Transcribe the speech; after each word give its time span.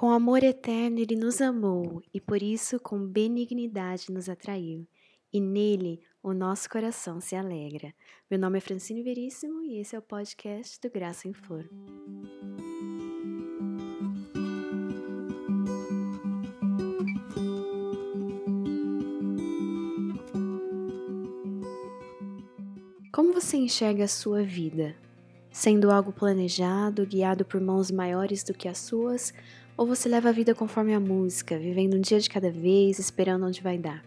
Com 0.00 0.12
amor 0.12 0.42
eterno 0.42 0.98
ele 0.98 1.14
nos 1.14 1.42
amou 1.42 2.02
e 2.14 2.18
por 2.18 2.42
isso 2.42 2.80
com 2.80 3.06
benignidade 3.06 4.10
nos 4.10 4.30
atraiu. 4.30 4.88
E 5.30 5.38
nele 5.38 6.00
o 6.22 6.32
nosso 6.32 6.70
coração 6.70 7.20
se 7.20 7.36
alegra. 7.36 7.92
Meu 8.30 8.40
nome 8.40 8.56
é 8.56 8.60
Francine 8.62 9.02
Veríssimo 9.02 9.60
e 9.60 9.78
esse 9.78 9.94
é 9.94 9.98
o 9.98 10.02
podcast 10.02 10.80
do 10.80 10.90
Graça 10.90 11.28
em 11.28 11.34
Flor. 11.34 11.68
Como 23.12 23.34
você 23.34 23.58
enxerga 23.58 24.04
a 24.04 24.08
sua 24.08 24.42
vida? 24.42 24.96
Sendo 25.52 25.90
algo 25.90 26.10
planejado, 26.10 27.04
guiado 27.04 27.44
por 27.44 27.60
mãos 27.60 27.90
maiores 27.90 28.42
do 28.42 28.54
que 28.54 28.66
as 28.66 28.78
suas, 28.78 29.34
ou 29.80 29.86
você 29.86 30.10
leva 30.10 30.28
a 30.28 30.32
vida 30.32 30.54
conforme 30.54 30.92
a 30.92 31.00
música, 31.00 31.58
vivendo 31.58 31.94
um 31.94 32.00
dia 32.02 32.20
de 32.20 32.28
cada 32.28 32.50
vez, 32.50 32.98
esperando 32.98 33.46
onde 33.46 33.62
vai 33.62 33.78
dar? 33.78 34.04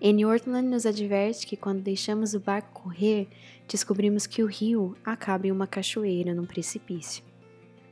Anne 0.00 0.24
Ortland 0.24 0.68
nos 0.68 0.86
adverte 0.86 1.44
que 1.44 1.56
quando 1.56 1.82
deixamos 1.82 2.34
o 2.34 2.38
barco 2.38 2.82
correr, 2.82 3.26
descobrimos 3.66 4.28
que 4.28 4.44
o 4.44 4.46
rio 4.46 4.96
acaba 5.04 5.48
em 5.48 5.50
uma 5.50 5.66
cachoeira, 5.66 6.32
num 6.32 6.46
precipício. 6.46 7.24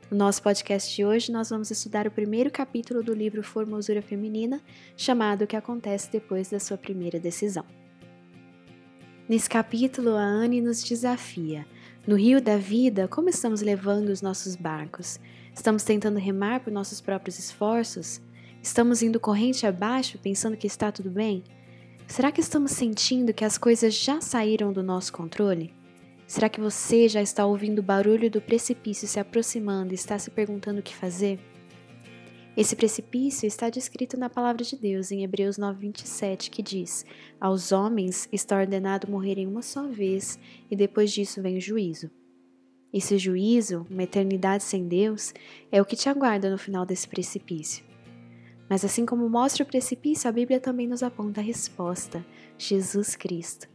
No 0.09 0.19
nosso 0.19 0.41
podcast 0.41 0.95
de 0.95 1.05
hoje, 1.05 1.33
nós 1.33 1.51
vamos 1.51 1.69
estudar 1.69 2.07
o 2.07 2.13
primeiro 2.13 2.49
capítulo 2.49 3.03
do 3.03 3.13
livro 3.13 3.43
Formosura 3.43 4.01
Feminina, 4.01 4.61
chamado 4.97 5.43
O 5.43 5.47
que 5.49 5.57
acontece 5.57 6.13
depois 6.13 6.49
da 6.49 6.61
sua 6.61 6.79
primeira 6.79 7.19
decisão. 7.19 7.65
Nesse 9.29 9.51
capítulo, 9.51 10.11
a 10.11 10.23
Anne 10.23 10.61
nos 10.61 10.85
desafia. 10.85 11.67
No 12.07 12.15
rio 12.15 12.41
da 12.41 12.57
vida, 12.57 13.09
como 13.09 13.29
estamos 13.29 13.63
levando 13.63 14.11
os 14.11 14.23
nossos 14.23 14.55
barcos? 14.55 15.19
Estamos 15.59 15.83
tentando 15.83 16.21
remar 16.21 16.61
por 16.61 16.73
nossos 16.73 17.01
próprios 17.01 17.37
esforços? 17.37 18.21
Estamos 18.63 19.03
indo 19.03 19.19
corrente 19.19 19.67
abaixo 19.67 20.17
pensando 20.17 20.57
que 20.57 20.69
está 20.69 20.93
tudo 20.93 21.11
bem? 21.11 21.43
Será 22.07 22.31
que 22.31 22.41
estamos 22.41 22.71
sentindo 22.71 23.35
que 23.35 23.45
as 23.45 23.59
coisas 23.59 23.93
já 23.93 24.21
saíram 24.21 24.73
do 24.73 24.85
nosso 24.85 25.13
controle? 25.13 25.75
Será 26.29 26.49
que 26.49 26.61
você 26.61 27.09
já 27.09 27.21
está 27.21 27.45
ouvindo 27.45 27.81
o 27.81 27.83
barulho 27.83 28.31
do 28.31 28.41
precipício 28.41 29.09
se 29.09 29.19
aproximando 29.19 29.93
e 29.93 29.97
está 29.97 30.17
se 30.17 30.31
perguntando 30.31 30.79
o 30.79 30.83
que 30.83 30.95
fazer? 30.95 31.41
Esse 32.57 32.77
precipício 32.77 33.45
está 33.45 33.69
descrito 33.69 34.17
na 34.17 34.31
palavra 34.31 34.63
de 34.63 34.77
Deus 34.77 35.11
em 35.11 35.25
Hebreus 35.25 35.59
9:27, 35.59 36.51
que 36.51 36.63
diz: 36.63 37.05
Aos 37.41 37.73
homens 37.73 38.29
está 38.31 38.57
ordenado 38.57 39.11
morrerem 39.11 39.49
uma 39.49 39.63
só 39.63 39.89
vez, 39.89 40.39
e 40.71 40.77
depois 40.77 41.11
disso 41.11 41.43
vem 41.43 41.59
o 41.59 41.61
juízo. 41.61 42.09
Esse 42.93 43.19
juízo, 43.19 43.87
uma 43.91 44.05
eternidade 44.05 44.63
sem 44.65 44.89
Deus, 44.89 45.35
é 45.71 45.81
o 45.81 45.85
que 45.85 45.97
te 45.97 46.09
aguarda 46.09 46.51
no 46.51 46.57
final 46.57 46.87
desse 46.87 47.07
precipício. 47.07 47.85
Mas 48.69 48.85
assim 48.85 49.05
como 49.05 49.29
mostra 49.29 49.63
o 49.63 49.67
precipício, 49.67 50.29
a 50.29 50.33
Bíblia 50.33 50.59
também 50.59 50.87
nos 50.87 51.03
aponta 51.03 51.41
a 51.41 51.45
resposta: 51.45 52.25
Jesus 52.57 53.15
Cristo. 53.15 53.69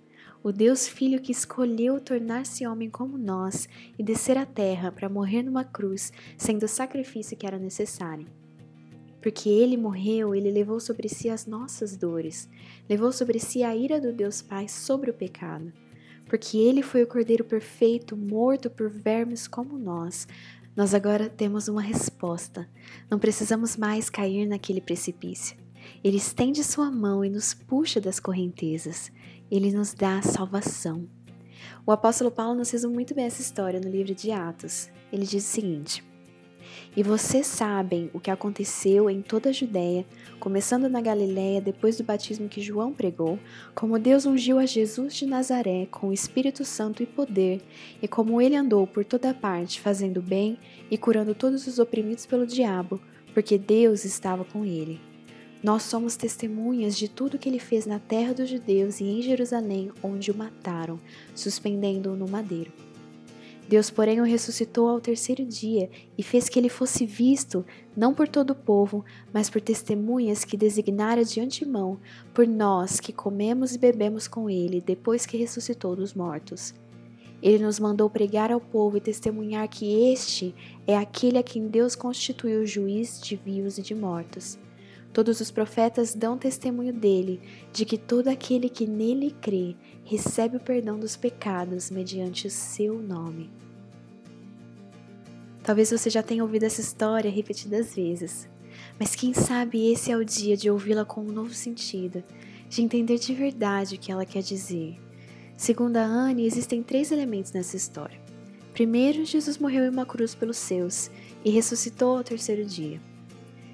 O 0.43 0.51
Deus 0.51 0.87
Filho 0.87 1.21
que 1.21 1.31
escolheu 1.31 2.01
tornar-se 2.01 2.67
homem 2.67 2.89
como 2.89 3.17
nós 3.17 3.69
e 3.97 4.03
descer 4.03 4.37
à 4.37 4.45
terra 4.45 4.91
para 4.91 5.07
morrer 5.07 5.41
numa 5.41 5.63
cruz, 5.63 6.11
sendo 6.37 6.63
o 6.63 6.67
sacrifício 6.67 7.37
que 7.37 7.47
era 7.47 7.57
necessário. 7.57 8.27
Porque 9.21 9.47
ele 9.47 9.77
morreu, 9.77 10.35
ele 10.35 10.51
levou 10.51 10.81
sobre 10.81 11.07
si 11.07 11.29
as 11.29 11.45
nossas 11.45 11.95
dores, 11.95 12.49
levou 12.89 13.11
sobre 13.11 13.39
si 13.39 13.63
a 13.63 13.73
ira 13.73 14.01
do 14.01 14.11
Deus 14.11 14.41
Pai 14.41 14.67
sobre 14.67 15.09
o 15.09 15.13
pecado. 15.13 15.71
Porque 16.33 16.57
ele 16.57 16.81
foi 16.81 17.03
o 17.03 17.07
Cordeiro 17.07 17.43
perfeito, 17.43 18.17
morto 18.17 18.67
por 18.67 18.89
vermes 18.89 19.47
como 19.47 19.77
nós, 19.77 20.27
nós 20.75 20.95
agora 20.95 21.29
temos 21.29 21.67
uma 21.67 21.79
resposta. 21.79 22.67
Não 23.07 23.19
precisamos 23.19 23.77
mais 23.77 24.09
cair 24.09 24.47
naquele 24.47 24.81
precipício. 24.81 25.55
Ele 26.03 26.17
estende 26.17 26.63
sua 26.63 26.89
mão 26.89 27.23
e 27.23 27.29
nos 27.29 27.53
puxa 27.53 28.01
das 28.01 28.19
correntezas. 28.19 29.11
Ele 29.51 29.71
nos 29.71 29.93
dá 29.93 30.23
salvação. 30.23 31.07
O 31.85 31.91
apóstolo 31.91 32.31
Paulo 32.31 32.55
nos 32.55 32.71
fez 32.71 32.83
muito 32.83 33.13
bem 33.13 33.25
essa 33.25 33.43
história 33.43 33.79
no 33.79 33.91
livro 33.91 34.15
de 34.15 34.31
Atos. 34.31 34.89
Ele 35.11 35.27
diz 35.27 35.45
o 35.45 35.47
seguinte: 35.47 36.03
e 36.95 37.03
vocês 37.03 37.47
sabem 37.47 38.09
o 38.13 38.19
que 38.19 38.31
aconteceu 38.31 39.09
em 39.09 39.21
toda 39.21 39.49
a 39.49 39.53
Judéia, 39.53 40.05
começando 40.39 40.89
na 40.89 41.01
Galiléia 41.01 41.61
depois 41.61 41.97
do 41.97 42.03
batismo 42.03 42.49
que 42.49 42.61
João 42.61 42.93
pregou, 42.93 43.39
como 43.73 43.99
Deus 43.99 44.25
ungiu 44.25 44.59
a 44.59 44.65
Jesus 44.65 45.15
de 45.15 45.25
Nazaré 45.25 45.87
com 45.89 46.09
o 46.09 46.13
Espírito 46.13 46.63
Santo 46.63 47.01
e 47.01 47.05
poder, 47.05 47.61
e 48.01 48.07
como 48.07 48.41
ele 48.41 48.55
andou 48.55 48.85
por 48.85 49.03
toda 49.05 49.33
parte 49.33 49.81
fazendo 49.81 50.21
bem 50.21 50.57
e 50.91 50.97
curando 50.97 51.33
todos 51.33 51.65
os 51.67 51.79
oprimidos 51.79 52.25
pelo 52.25 52.45
diabo, 52.45 52.99
porque 53.33 53.57
Deus 53.57 54.05
estava 54.05 54.43
com 54.43 54.65
ele. 54.65 54.99
Nós 55.63 55.83
somos 55.83 56.17
testemunhas 56.17 56.97
de 56.97 57.07
tudo 57.07 57.39
que 57.39 57.47
ele 57.47 57.59
fez 57.59 57.85
na 57.85 57.97
terra 57.97 58.33
dos 58.33 58.49
judeus 58.49 58.99
e 58.99 59.05
em 59.05 59.21
Jerusalém, 59.21 59.93
onde 60.03 60.29
o 60.29 60.35
mataram, 60.35 60.99
suspendendo-o 61.33 62.17
no 62.17 62.27
madeiro. 62.27 62.82
Deus, 63.67 63.89
porém, 63.89 64.19
o 64.19 64.25
ressuscitou 64.25 64.89
ao 64.89 64.99
terceiro 64.99 65.45
dia 65.45 65.89
e 66.17 66.23
fez 66.23 66.49
que 66.49 66.59
ele 66.59 66.69
fosse 66.69 67.05
visto, 67.05 67.65
não 67.95 68.13
por 68.13 68.27
todo 68.27 68.51
o 68.51 68.55
povo, 68.55 69.05
mas 69.33 69.49
por 69.49 69.61
testemunhas 69.61 70.43
que 70.43 70.57
designara 70.57 71.23
de 71.23 71.39
antemão, 71.39 71.97
por 72.33 72.45
nós 72.45 72.99
que 72.99 73.13
comemos 73.13 73.73
e 73.73 73.77
bebemos 73.77 74.27
com 74.27 74.49
ele 74.49 74.81
depois 74.81 75.25
que 75.25 75.37
ressuscitou 75.37 75.95
dos 75.95 76.13
mortos. 76.13 76.73
Ele 77.41 77.63
nos 77.63 77.79
mandou 77.79 78.09
pregar 78.09 78.51
ao 78.51 78.61
povo 78.61 78.97
e 78.97 79.01
testemunhar 79.01 79.67
que 79.67 80.11
este 80.11 80.55
é 80.87 80.95
aquele 80.97 81.37
a 81.37 81.43
quem 81.43 81.67
Deus 81.67 81.95
constituiu 81.95 82.65
juiz 82.65 83.19
de 83.21 83.35
vivos 83.35 83.77
e 83.77 83.81
de 83.81 83.93
mortos. 83.93 84.57
Todos 85.13 85.39
os 85.39 85.51
profetas 85.51 86.15
dão 86.15 86.39
testemunho 86.39 86.91
dele, 86.91 87.39
de 87.71 87.85
que 87.85 87.99
todo 87.99 88.29
aquele 88.29 88.67
que 88.67 88.87
nele 88.87 89.29
crê 89.39 89.75
recebe 90.03 90.57
o 90.57 90.59
perdão 90.59 90.99
dos 90.99 91.15
pecados 91.15 91.91
mediante 91.91 92.47
o 92.47 92.49
seu 92.49 92.99
nome. 92.99 93.51
Talvez 95.63 95.91
você 95.91 96.09
já 96.09 96.23
tenha 96.23 96.43
ouvido 96.43 96.63
essa 96.63 96.81
história 96.81 97.29
repetidas 97.29 97.95
vezes, 97.95 98.49
mas 98.99 99.15
quem 99.15 99.35
sabe 99.35 99.91
esse 99.91 100.11
é 100.11 100.17
o 100.17 100.25
dia 100.25 100.57
de 100.57 100.69
ouvi-la 100.69 101.05
com 101.05 101.21
um 101.21 101.31
novo 101.31 101.53
sentido, 101.53 102.23
de 102.67 102.81
entender 102.81 103.19
de 103.19 103.35
verdade 103.35 103.95
o 103.95 103.99
que 103.99 104.11
ela 104.11 104.25
quer 104.25 104.41
dizer. 104.41 104.99
Segundo 105.55 105.97
a 105.97 106.03
Anne, 106.03 106.47
existem 106.47 106.81
três 106.81 107.11
elementos 107.11 107.51
nessa 107.51 107.77
história. 107.77 108.19
Primeiro, 108.73 109.23
Jesus 109.23 109.59
morreu 109.59 109.85
em 109.85 109.89
uma 109.89 110.07
cruz 110.07 110.33
pelos 110.33 110.57
seus 110.57 111.11
e 111.45 111.51
ressuscitou 111.51 112.17
ao 112.17 112.23
terceiro 112.23 112.65
dia. 112.65 112.99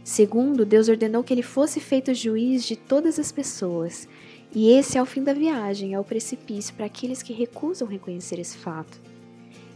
Segundo, 0.09 0.65
Deus 0.65 0.89
ordenou 0.89 1.23
que 1.23 1.31
ele 1.31 1.43
fosse 1.43 1.79
feito 1.79 2.15
juiz 2.15 2.63
de 2.63 2.75
todas 2.75 3.19
as 3.19 3.31
pessoas, 3.31 4.09
e 4.51 4.71
esse 4.71 4.97
é 4.97 5.01
o 5.03 5.05
fim 5.05 5.23
da 5.23 5.33
viagem, 5.35 5.93
é 5.93 5.99
o 5.99 6.03
precipício 6.03 6.73
para 6.73 6.87
aqueles 6.87 7.21
que 7.21 7.31
recusam 7.31 7.87
reconhecer 7.87 8.39
esse 8.39 8.57
fato. 8.57 8.99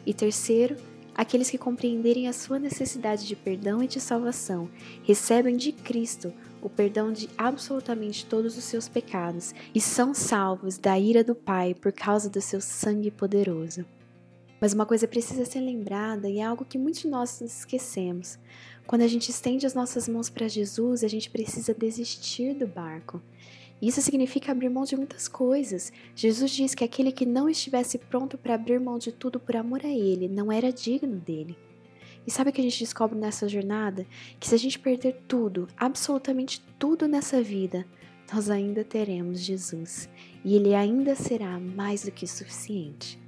E 0.03 0.11
terceiro, 0.11 0.75
aqueles 1.13 1.51
que 1.51 1.57
compreenderem 1.59 2.27
a 2.27 2.33
sua 2.33 2.57
necessidade 2.57 3.27
de 3.27 3.35
perdão 3.35 3.83
e 3.83 3.87
de 3.87 4.01
salvação, 4.01 4.67
recebem 5.03 5.55
de 5.55 5.71
Cristo 5.71 6.33
o 6.63 6.67
perdão 6.67 7.13
de 7.13 7.29
absolutamente 7.37 8.25
todos 8.25 8.57
os 8.57 8.63
seus 8.63 8.89
pecados 8.89 9.53
e 9.71 9.79
são 9.79 10.15
salvos 10.15 10.79
da 10.79 10.97
ira 10.97 11.23
do 11.23 11.35
Pai 11.35 11.75
por 11.75 11.91
causa 11.91 12.27
do 12.27 12.41
seu 12.41 12.59
sangue 12.59 13.11
poderoso. 13.11 13.85
Mas 14.63 14.73
uma 14.73 14.85
coisa 14.85 15.05
precisa 15.07 15.43
ser 15.43 15.59
lembrada 15.59 16.29
e 16.29 16.39
é 16.39 16.43
algo 16.43 16.63
que 16.63 16.77
muitos 16.77 17.01
de 17.01 17.07
nós 17.09 17.41
esquecemos. 17.41 18.39
Quando 18.85 19.01
a 19.01 19.07
gente 19.07 19.29
estende 19.29 19.65
as 19.65 19.73
nossas 19.73 20.09
mãos 20.09 20.29
para 20.29 20.47
Jesus, 20.47 21.03
a 21.03 21.07
gente 21.07 21.29
precisa 21.29 21.73
desistir 21.73 22.53
do 22.53 22.67
barco. 22.67 23.21
Isso 23.81 24.01
significa 24.01 24.51
abrir 24.51 24.69
mão 24.69 24.83
de 24.83 24.95
muitas 24.95 25.27
coisas. 25.27 25.91
Jesus 26.15 26.51
diz 26.51 26.75
que 26.75 26.83
aquele 26.83 27.11
que 27.11 27.25
não 27.25 27.49
estivesse 27.49 27.97
pronto 27.97 28.37
para 28.37 28.55
abrir 28.55 28.79
mão 28.79 28.97
de 28.97 29.11
tudo 29.11 29.39
por 29.39 29.55
amor 29.55 29.81
a 29.85 29.89
Ele 29.89 30.27
não 30.27 30.51
era 30.51 30.71
digno 30.71 31.17
dele. 31.17 31.57
E 32.25 32.31
sabe 32.31 32.49
o 32.49 32.53
que 32.53 32.61
a 32.61 32.63
gente 32.63 32.79
descobre 32.79 33.19
nessa 33.19 33.49
jornada? 33.49 34.05
Que 34.39 34.47
se 34.47 34.55
a 34.55 34.57
gente 34.57 34.79
perder 34.79 35.23
tudo, 35.27 35.67
absolutamente 35.75 36.61
tudo 36.79 37.07
nessa 37.07 37.41
vida, 37.41 37.85
nós 38.33 38.49
ainda 38.49 38.83
teremos 38.83 39.41
Jesus. 39.41 40.07
E 40.45 40.55
Ele 40.55 40.73
ainda 40.73 41.15
será 41.15 41.59
mais 41.59 42.03
do 42.03 42.11
que 42.11 42.25
suficiente. 42.25 43.19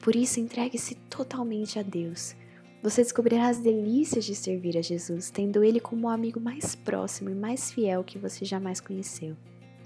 Por 0.00 0.14
isso, 0.14 0.38
entregue-se 0.38 0.94
totalmente 1.08 1.78
a 1.78 1.82
Deus. 1.82 2.36
Você 2.82 3.02
descobrirá 3.02 3.48
as 3.48 3.58
delícias 3.58 4.24
de 4.24 4.34
servir 4.34 4.76
a 4.76 4.82
Jesus, 4.82 5.30
tendo 5.30 5.64
Ele 5.64 5.80
como 5.80 6.06
o 6.06 6.10
amigo 6.10 6.38
mais 6.38 6.74
próximo 6.74 7.30
e 7.30 7.34
mais 7.34 7.70
fiel 7.70 8.04
que 8.04 8.18
você 8.18 8.44
jamais 8.44 8.80
conheceu. 8.80 9.36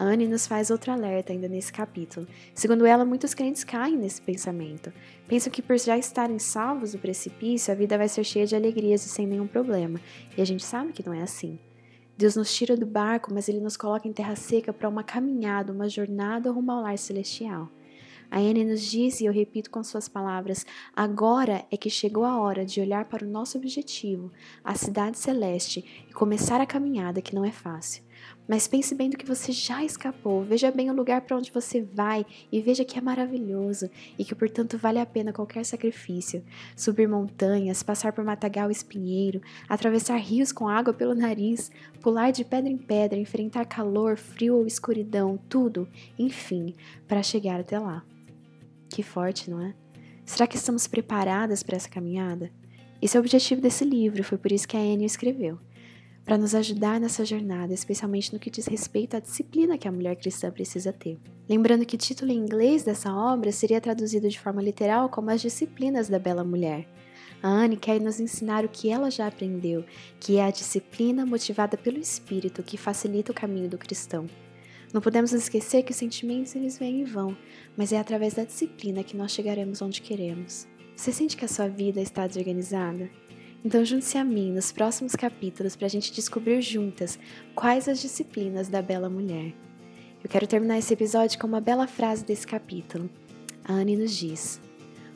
A 0.00 0.04
Anne 0.04 0.26
nos 0.26 0.46
faz 0.46 0.70
outro 0.70 0.90
alerta 0.90 1.30
ainda 1.30 1.46
nesse 1.46 1.70
capítulo. 1.70 2.26
Segundo 2.54 2.86
ela, 2.86 3.04
muitos 3.04 3.34
crentes 3.34 3.64
caem 3.64 3.98
nesse 3.98 4.22
pensamento. 4.22 4.90
Pensam 5.28 5.52
que 5.52 5.60
por 5.60 5.78
já 5.78 5.98
estarem 5.98 6.38
salvos 6.38 6.92
do 6.92 6.98
precipício, 6.98 7.70
a 7.70 7.76
vida 7.76 7.98
vai 7.98 8.08
ser 8.08 8.24
cheia 8.24 8.46
de 8.46 8.56
alegrias 8.56 9.04
e 9.04 9.10
sem 9.10 9.26
nenhum 9.26 9.46
problema. 9.46 10.00
E 10.36 10.40
a 10.40 10.44
gente 10.46 10.64
sabe 10.64 10.92
que 10.92 11.04
não 11.04 11.12
é 11.12 11.20
assim. 11.20 11.58
Deus 12.16 12.34
nos 12.34 12.54
tira 12.54 12.76
do 12.76 12.86
barco, 12.86 13.32
mas 13.32 13.46
Ele 13.46 13.60
nos 13.60 13.76
coloca 13.76 14.08
em 14.08 14.12
terra 14.12 14.36
seca 14.36 14.72
para 14.72 14.88
uma 14.88 15.04
caminhada, 15.04 15.72
uma 15.72 15.88
jornada 15.88 16.50
rumo 16.50 16.72
ao 16.72 16.82
lar 16.82 16.96
celestial. 16.96 17.70
A 18.30 18.38
Anne 18.38 18.64
nos 18.64 18.82
diz, 18.82 19.20
e 19.20 19.24
eu 19.24 19.32
repito 19.32 19.70
com 19.70 19.82
suas 19.82 20.08
palavras, 20.08 20.64
agora 20.94 21.64
é 21.70 21.76
que 21.76 21.90
chegou 21.90 22.24
a 22.24 22.40
hora 22.40 22.64
de 22.64 22.80
olhar 22.80 23.06
para 23.06 23.26
o 23.26 23.28
nosso 23.28 23.58
objetivo, 23.58 24.30
a 24.62 24.74
cidade 24.76 25.18
celeste, 25.18 26.06
e 26.08 26.12
começar 26.12 26.60
a 26.60 26.66
caminhada 26.66 27.20
que 27.20 27.34
não 27.34 27.44
é 27.44 27.50
fácil. 27.50 28.04
Mas 28.46 28.66
pense 28.66 28.94
bem 28.94 29.10
do 29.10 29.16
que 29.16 29.26
você 29.26 29.52
já 29.52 29.84
escapou, 29.84 30.42
veja 30.42 30.70
bem 30.70 30.90
o 30.90 30.94
lugar 30.94 31.20
para 31.22 31.36
onde 31.36 31.50
você 31.50 31.82
vai 31.82 32.26
e 32.50 32.60
veja 32.60 32.84
que 32.84 32.98
é 32.98 33.00
maravilhoso 33.00 33.88
e 34.18 34.24
que, 34.24 34.34
portanto, 34.34 34.76
vale 34.76 34.98
a 34.98 35.06
pena 35.06 35.32
qualquer 35.32 35.64
sacrifício. 35.64 36.44
Subir 36.76 37.08
montanhas, 37.08 37.82
passar 37.82 38.12
por 38.12 38.24
matagal 38.24 38.70
espinheiro, 38.70 39.40
atravessar 39.68 40.16
rios 40.16 40.52
com 40.52 40.68
água 40.68 40.92
pelo 40.92 41.14
nariz, 41.14 41.70
pular 42.00 42.30
de 42.30 42.44
pedra 42.44 42.70
em 42.70 42.78
pedra, 42.78 43.18
enfrentar 43.18 43.66
calor, 43.66 44.16
frio 44.16 44.56
ou 44.56 44.66
escuridão, 44.66 45.38
tudo, 45.48 45.88
enfim, 46.18 46.74
para 47.06 47.22
chegar 47.22 47.60
até 47.60 47.78
lá. 47.78 48.04
Que 48.90 49.02
forte, 49.02 49.48
não 49.48 49.60
é? 49.60 49.74
Será 50.26 50.46
que 50.46 50.56
estamos 50.56 50.86
preparadas 50.86 51.62
para 51.62 51.76
essa 51.76 51.88
caminhada? 51.88 52.50
Esse 53.00 53.16
é 53.16 53.20
o 53.20 53.22
objetivo 53.22 53.60
desse 53.60 53.84
livro, 53.84 54.22
foi 54.22 54.36
por 54.36 54.52
isso 54.52 54.68
que 54.68 54.76
a 54.76 54.80
Anne 54.80 55.04
escreveu 55.04 55.58
para 56.30 56.38
nos 56.38 56.54
ajudar 56.54 57.00
nessa 57.00 57.24
jornada, 57.24 57.74
especialmente 57.74 58.32
no 58.32 58.38
que 58.38 58.50
diz 58.50 58.66
respeito 58.66 59.16
à 59.16 59.20
disciplina 59.20 59.76
que 59.76 59.88
a 59.88 59.90
mulher 59.90 60.14
cristã 60.14 60.48
precisa 60.48 60.92
ter. 60.92 61.18
Lembrando 61.48 61.84
que 61.84 61.96
o 61.96 61.98
título 61.98 62.30
em 62.30 62.36
inglês 62.36 62.84
dessa 62.84 63.12
obra 63.12 63.50
seria 63.50 63.80
traduzido 63.80 64.28
de 64.28 64.38
forma 64.38 64.62
literal 64.62 65.08
como 65.08 65.30
As 65.30 65.40
Disciplinas 65.40 66.08
da 66.08 66.20
Bela 66.20 66.44
Mulher. 66.44 66.86
A 67.42 67.48
Anne 67.48 67.76
quer 67.76 68.00
nos 68.00 68.20
ensinar 68.20 68.64
o 68.64 68.68
que 68.68 68.90
ela 68.90 69.10
já 69.10 69.26
aprendeu, 69.26 69.84
que 70.20 70.36
é 70.36 70.44
a 70.44 70.52
disciplina 70.52 71.26
motivada 71.26 71.76
pelo 71.76 71.98
Espírito 71.98 72.62
que 72.62 72.76
facilita 72.76 73.32
o 73.32 73.34
caminho 73.34 73.68
do 73.68 73.76
cristão. 73.76 74.26
Não 74.92 75.00
podemos 75.00 75.32
esquecer 75.32 75.84
que 75.84 75.92
os 75.92 75.96
sentimentos 75.96 76.56
eles 76.56 76.76
vêm 76.76 77.00
e 77.00 77.04
vão, 77.04 77.36
mas 77.76 77.92
é 77.92 77.98
através 77.98 78.34
da 78.34 78.44
disciplina 78.44 79.04
que 79.04 79.16
nós 79.16 79.32
chegaremos 79.32 79.80
onde 79.80 80.02
queremos. 80.02 80.66
Você 80.96 81.12
sente 81.12 81.36
que 81.36 81.44
a 81.44 81.48
sua 81.48 81.68
vida 81.68 82.00
está 82.00 82.26
desorganizada? 82.26 83.08
Então 83.64 83.84
junte-se 83.84 84.18
a 84.18 84.24
mim 84.24 84.52
nos 84.52 84.72
próximos 84.72 85.14
capítulos 85.14 85.76
para 85.76 85.86
a 85.86 85.90
gente 85.90 86.12
descobrir 86.12 86.60
juntas 86.60 87.18
quais 87.54 87.88
as 87.88 88.00
disciplinas 88.00 88.68
da 88.68 88.82
bela 88.82 89.08
mulher. 89.08 89.54
Eu 90.22 90.28
quero 90.28 90.46
terminar 90.46 90.78
esse 90.78 90.92
episódio 90.92 91.38
com 91.38 91.46
uma 91.46 91.60
bela 91.60 91.86
frase 91.86 92.24
desse 92.24 92.46
capítulo. 92.46 93.08
A 93.64 93.72
Anne 93.74 93.96
nos 93.96 94.16
diz: 94.16 94.60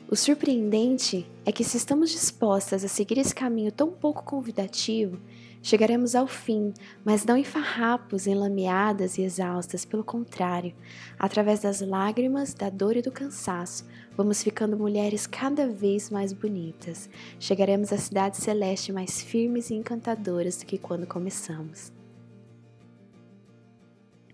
O 0.09 0.15
surpreendente 0.15 1.25
é 1.45 1.51
que, 1.51 1.63
se 1.63 1.77
estamos 1.77 2.11
dispostas 2.11 2.83
a 2.83 2.87
seguir 2.87 3.17
esse 3.17 3.33
caminho 3.33 3.71
tão 3.71 3.91
pouco 3.91 4.23
convidativo, 4.23 5.19
Chegaremos 5.65 6.13
ao 6.13 6.27
fim, 6.27 6.71
mas 7.03 7.25
não 7.25 7.35
em 7.35 7.43
farrapos, 7.43 8.27
enlameadas 8.27 9.17
e 9.17 9.23
exaustas, 9.23 9.83
pelo 9.83 10.03
contrário, 10.03 10.75
através 11.17 11.61
das 11.61 11.81
lágrimas, 11.81 12.53
da 12.53 12.69
dor 12.69 12.95
e 12.95 13.01
do 13.01 13.11
cansaço, 13.11 13.83
vamos 14.15 14.43
ficando 14.43 14.77
mulheres 14.77 15.25
cada 15.25 15.67
vez 15.67 16.11
mais 16.11 16.31
bonitas. 16.31 17.09
Chegaremos 17.39 17.91
à 17.91 17.97
cidade 17.97 18.37
celeste 18.37 18.93
mais 18.93 19.23
firmes 19.23 19.71
e 19.71 19.73
encantadoras 19.73 20.57
do 20.57 20.67
que 20.67 20.77
quando 20.77 21.07
começamos. 21.07 21.91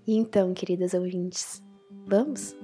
E 0.05 0.17
então, 0.17 0.53
queridas 0.53 0.93
ouvintes, 0.93 1.63
vamos? 2.05 2.57